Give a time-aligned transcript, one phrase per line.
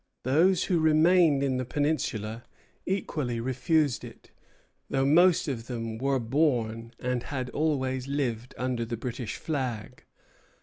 [0.23, 2.43] Those who remained in the peninsula
[2.87, 4.31] equally refused it,
[4.89, 10.03] though most of them were born and had always lived under the British flag.